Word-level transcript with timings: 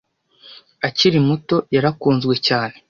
Akiri 0.87 1.19
muto, 1.27 1.55
yarakunzwe 1.75 2.33
cyane. 2.47 2.75